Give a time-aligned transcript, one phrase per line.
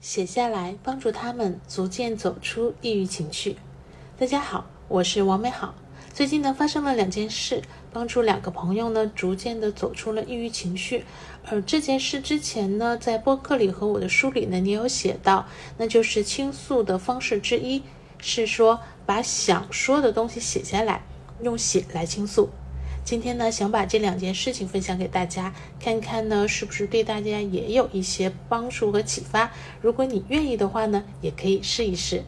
[0.00, 3.56] 写下来，帮助他们逐渐走出抑郁情绪。
[4.16, 5.74] 大家好，我是王美好。
[6.14, 11.04] 最近呢，发生了两件事，帮助两个朋友呢，逐渐的走出了抑郁情绪。
[11.46, 15.48] 而这件事之前呢，在播客里和我的书里呢，你有写到，
[15.78, 17.82] 那就是倾诉的方式之一，
[18.20, 21.02] 是说把想说的东西写下来，
[21.42, 22.50] 用写来倾诉。
[23.08, 29.50] 今天呢，想把这两件事情分享给大家，看看呢是不是对大家也有一些帮助和启发。
[29.80, 32.22] 如果你愿意的话呢，也可以试一试。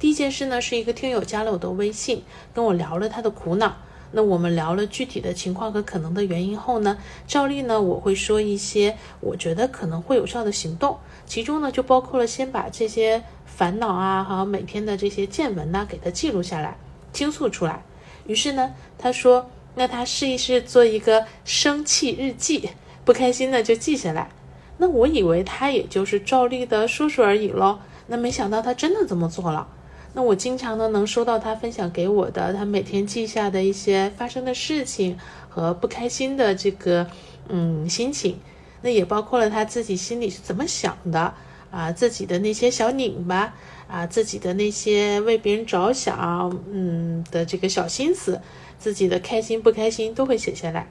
[0.00, 3.76] 第一件事呢，是一个听友加了我的微信，跟我聊了他的苦恼。
[4.10, 6.98] 那我们聊了具体的情况和可能的原因后呢，
[7.28, 16.76] 照例呢我会说一些我觉得可能会有效的行动，其中呢就包括了先把这些烦恼啊和每天的这些见闻呢给他记录下来，
[17.12, 17.84] 倾诉出来。
[18.26, 19.48] 于是呢，他说。
[19.74, 22.70] 那他试一试做一个生气日记，
[23.04, 24.30] 不开心的就记下来。
[24.78, 27.78] 那我以为他也就是照例的说说而已喽。
[28.06, 29.68] 那没想到他真的这么做了。
[30.14, 35.16] 那我经常呢能收到他分享给我的，他每天记下的一些发生的事情
[35.48, 37.06] 和不开心的这个
[37.48, 38.38] 嗯心情。
[38.82, 41.34] 那也包括了他自己心里是怎么想的
[41.70, 43.54] 啊，自己的那些小拧巴
[43.88, 48.40] 啊，自己的那些为别人着想嗯的这个小心思。
[48.80, 50.88] 自己的开心不开心都会写下来，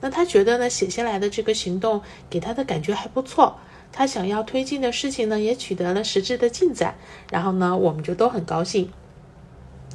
[0.00, 2.00] 那他觉得呢，写下来的这个行动
[2.30, 3.58] 给他的感觉还不错，
[3.90, 6.94] 他想要推进的事情呢也取得了实质的进展，
[7.32, 8.88] 然后呢我们就都很高兴。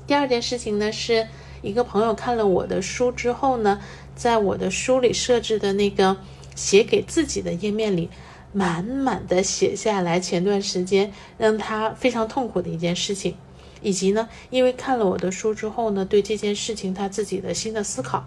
[0.05, 1.29] 第二件事情呢是
[1.61, 3.79] 一个朋友看了我的书之后呢，
[4.15, 6.17] 在我的书里设置的那个
[6.55, 8.09] 写给自己的页面里，
[8.51, 13.35] 满满的写下来前段时间让他非常痛苦的一件事情。
[13.81, 18.25] 以及呢，因为看了我的书之后呢，对这件事情他自己的新的思考，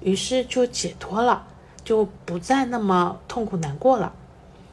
[0.00, 1.46] 于是就解脱了，
[1.84, 4.14] 就不再那么痛苦难过了。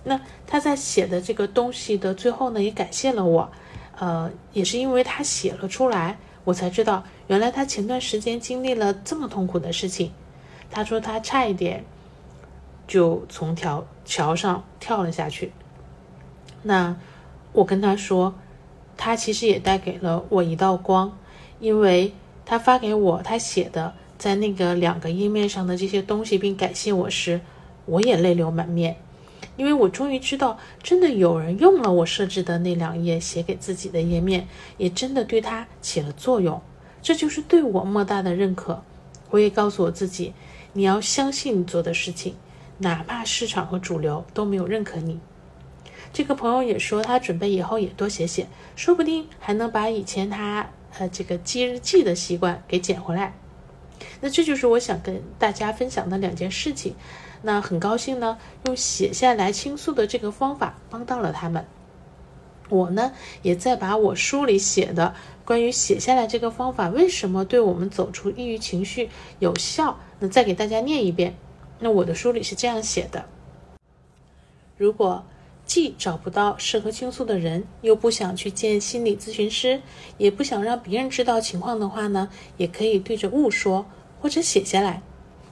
[0.04, 3.52] 那他在写的这个东西的最后呢，也感谢了我，
[4.00, 10.12] 呃，也是因为他写了出来，我才知道原来他前段时间经历了这么痛苦的事情。
[10.72, 11.84] 他说他差一点
[12.92, 15.52] 就从条桥上跳了下去。
[16.64, 16.98] 那
[17.54, 18.36] 我跟他说。
[18.98, 21.18] 他其实也带给了我一道光，
[21.60, 22.14] 因为
[22.46, 27.42] 他发给我他写的在那个两个页面上的这些东西，并感谢我时，
[27.86, 28.96] 我也泪流满面，
[29.58, 34.48] 因为我终于知道，真的有人用了我设置的那两页写给自己的页面，
[34.78, 36.62] 也真的对他起了作用，
[37.02, 38.84] 这就是对我莫大的认可。
[39.32, 40.32] 我也告诉我自己，
[40.74, 42.36] 你要相信你做的事情，
[42.82, 45.20] 哪怕市场和主流都没有认可你。
[46.12, 53.34] 这个朋友也说，他准备以后也多写写，说不定还能把以前他呃这个记日记的习惯给捡回来。
[54.20, 56.96] 那这就是我想跟大家分享的两件事情。
[57.44, 61.66] 那很高兴呢，用写下来倾诉的这个方法帮到了他们。
[62.70, 65.14] 我呢，也在把我书里写的
[65.46, 69.10] 关于写下来这个方法为什么对我们走出抑郁情绪
[69.40, 71.36] 有效，那再给大家念一遍。
[71.82, 73.26] 那我的书里是这样写的：
[74.78, 75.26] 如果。
[75.64, 79.82] 既找不到适合倾诉的人，又不想去见心理咨询师，
[80.18, 82.28] 也不想让别人知道情况的话呢，
[82.58, 83.86] 也可以对着物说
[84.20, 85.02] 或者写下来。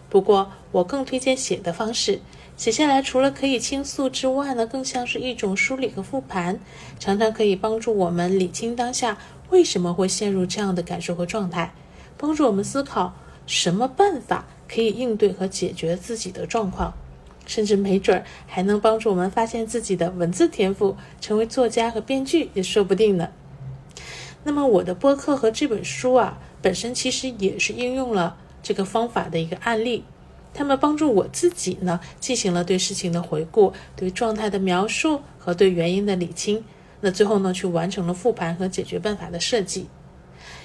[0.10, 2.20] 不过我更推荐写的方式，
[2.58, 6.60] 写下来除了可以倾诉之外呢，更像是一种梳理和复盘，
[7.00, 9.18] 常常可以帮助我们理清当下
[9.52, 11.74] 为什么会陷入这样的感受和状态，
[12.18, 13.14] 帮助我们思考
[13.46, 16.94] 什么办法可以应对和解决自己的状况。
[17.46, 23.30] 甚至没准儿还能帮助我们发现自己的文字天赋，成为作家和编剧也说不定呢。
[24.44, 30.04] 那么我的播客和这本书啊，本身其实也是应用了这个方法的一个案例。
[30.54, 36.64] 他们帮助我自己呢，进行了对事情的回顾、对状态的描述和对原因的理清。
[37.02, 39.88] 那最后呢，去完成了复盘和解决办法的设计。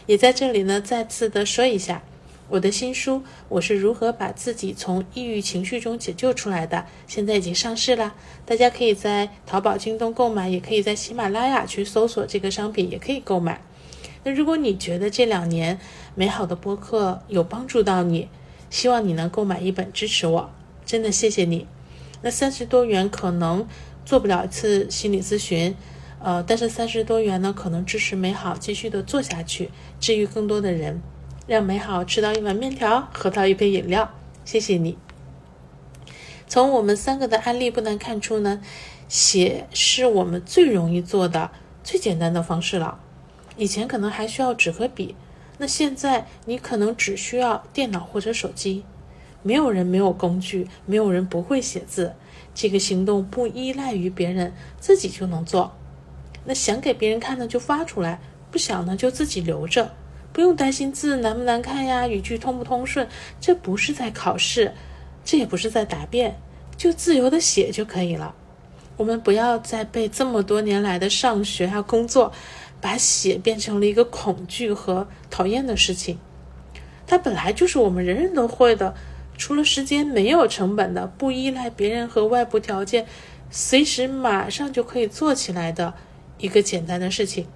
[0.05, 2.03] 也在这里呢，再次的说一下。
[2.47, 3.17] 我的新书
[3.49, 13.63] 《我是如何把自己从抑郁情绪中解救出来的》现在已经上市了，大家可以在淘宝、京东购买，也可以在喜马拉雅去搜索这个商品，也可以购买。
[14.25, 15.79] 那如果你觉得这两年
[16.15, 18.29] 美好的播客有帮助到你，
[18.69, 20.51] 希望你能购买一本支持我，
[20.85, 21.67] 真的谢谢你。
[22.21, 23.67] 那三十多元可能
[24.05, 25.75] 做不了一次心理咨询，
[26.23, 31.01] 呃，但是三十多元呢，可能支持美好继续的做下去，治愈更多的人。
[31.47, 34.11] 让美好吃到一碗面条，喝到一杯饮料，
[34.47, 34.97] 谢谢你。
[36.47, 38.63] 从我们三个的案例不难看出呢，
[39.09, 41.51] 写是我们最容易做的、
[41.83, 42.99] 最简单的方式了。
[43.57, 45.15] 以前可能还需要纸和笔，
[45.59, 48.85] 那现在你可能只需要电脑或者手机。
[49.43, 52.15] 没有人没有工具，没有人不会写字。
[52.55, 55.73] 这个行动不依赖于别人，自己就能做。
[56.47, 58.21] 那想给别人看呢就发出来，
[58.51, 59.93] 不想呢就自己留着，
[60.35, 63.09] 不用担心字难不难看呀，语句通不通顺。
[63.41, 64.73] 这不是在考试，
[65.25, 66.37] 这也不是在答辩，
[66.77, 68.35] 就自由的写就可以了。
[68.97, 72.33] 我们不要再被这么多年来的上学啊工作，
[72.81, 76.19] 把写变成了一个恐惧和讨厌的事情。
[77.07, 78.93] 它本来就是我们人人都会的，
[79.39, 83.07] 除了时间没有成本的，不依赖别人和外部条件，
[83.51, 85.95] 随时马上就可以做起来的
[86.39, 87.47] 一个简单的事情。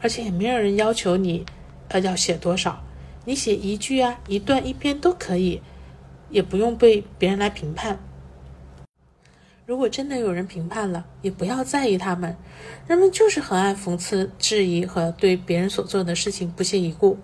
[0.00, 1.44] 而且也没有人要求你，
[1.88, 2.82] 呃，要写多少，
[3.24, 5.60] 你写一句啊、一段、一篇都可以，
[6.30, 7.98] 也不用被别人来评判。
[9.66, 12.36] 如果真的有人评判了，也不要在意他们，
[12.86, 17.18] 人们就是很爱讽刺、质疑和对别人所做的事情不屑一顾。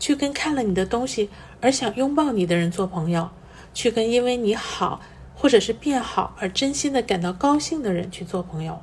[0.00, 1.28] 去跟看了你的东西
[1.60, 3.30] 而想拥抱你的人做朋友，
[3.74, 5.00] 去跟因为你好
[5.34, 8.80] 或者是变好而真心的感到高兴的人去做朋友。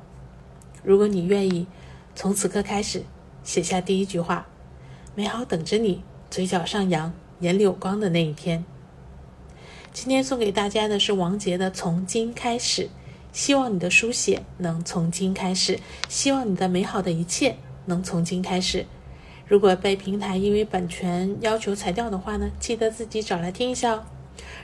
[0.82, 1.66] 如果你愿意，
[2.14, 3.02] 从此刻开始
[3.44, 4.46] 写下第一句话，
[5.18, 7.10] 美好等着你，嘴角上扬，
[7.40, 8.62] 眼里有光的那一天。
[9.90, 12.82] 今天送给大家的是王杰的《从今开始》，
[13.32, 18.84] 希望你的书写能从今开始，希望你的美好的一切能从今开始。
[19.46, 24.04] 如果被平台因为版权要求裁掉的话呢，记得自己找来听一下哦。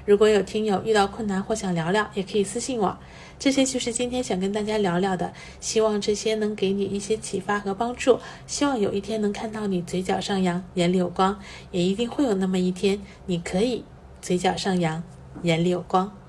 [0.04, 2.98] 如果有听友遇到困难或想聊聊，也可以私信我。
[3.38, 8.20] 这些就是今天想跟大家聊聊的，希望这些能给你一些启发和帮助。
[8.46, 11.38] 希望有一天能看到你嘴角上扬，眼里有光，
[11.72, 13.84] 也一定会有那么一天，你可以
[14.20, 15.02] 嘴角上扬，
[15.42, 16.21] 眼里有光。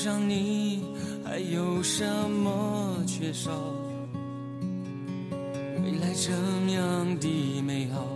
[0.00, 0.84] 上你，
[1.24, 3.50] 还有什么缺少？
[5.82, 6.30] 未来这
[6.72, 8.06] 样的美好，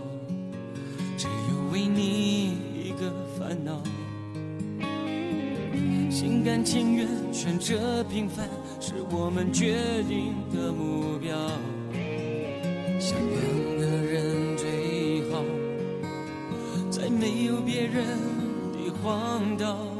[1.17, 3.83] 只有为你一个烦恼。
[6.09, 8.47] 心甘情愿选择平凡，
[8.79, 9.75] 是我们决
[10.07, 11.35] 定的目标。
[12.97, 15.43] 想两个人最好，
[16.89, 18.07] 在没有别人
[18.71, 19.92] 的荒岛。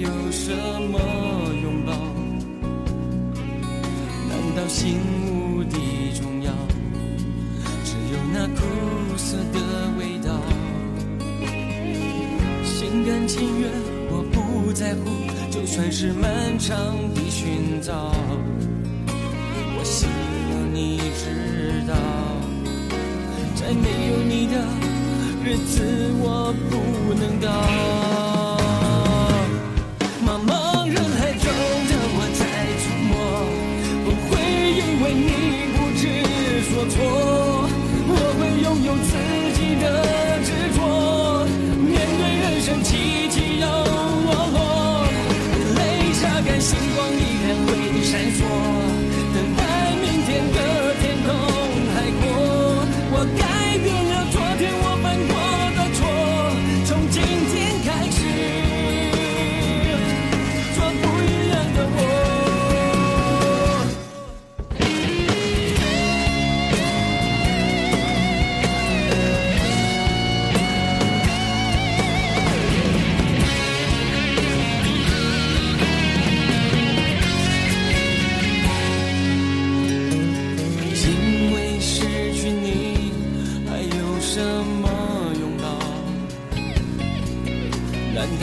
[0.00, 0.52] 有什
[0.90, 0.98] 么
[1.62, 1.92] 拥抱？
[4.28, 5.76] 难道心无的
[6.14, 6.52] 重要？
[7.84, 8.60] 只有那苦
[9.16, 9.58] 涩的
[9.98, 10.40] 味道。
[12.64, 13.70] 心甘情愿，
[14.10, 15.00] 我不在乎，
[15.50, 16.76] 就算是漫长
[17.14, 18.12] 的寻找。
[19.06, 21.94] 我希望你知道，
[23.54, 24.54] 在没有你的。
[25.46, 25.82] 日子
[26.20, 27.46] 我不能到，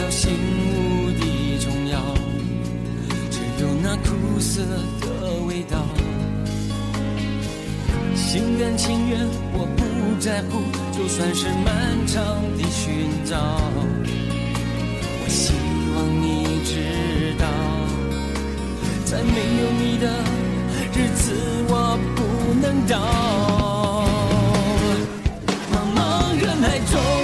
[0.01, 1.99] 到心无的重要，
[3.29, 4.63] 只有那苦涩
[4.99, 5.05] 的
[5.45, 5.77] 味道。
[8.15, 9.19] 心甘情愿，
[9.53, 9.85] 我不
[10.19, 10.63] 在乎，
[10.97, 12.25] 就算是漫长
[12.57, 13.37] 的寻找。
[15.21, 15.53] 我希
[15.93, 17.45] 望你知道，
[19.05, 20.07] 在没有你的
[20.95, 21.31] 日子，
[21.69, 22.19] 我不
[22.59, 22.97] 能到
[25.71, 25.99] 茫茫
[26.41, 27.20] 人海中。